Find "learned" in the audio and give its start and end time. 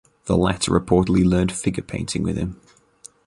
1.23-1.51